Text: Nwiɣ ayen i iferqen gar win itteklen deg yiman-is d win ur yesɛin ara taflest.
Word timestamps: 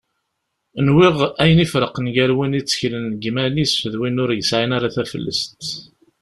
Nwiɣ 0.85 1.15
ayen 1.41 1.59
i 1.63 1.63
iferqen 1.65 2.07
gar 2.15 2.31
win 2.37 2.57
itteklen 2.59 3.05
deg 3.11 3.21
yiman-is 3.23 3.73
d 3.91 3.93
win 3.99 4.21
ur 4.23 4.31
yesɛin 4.33 4.75
ara 4.77 4.95
taflest. 4.95 5.63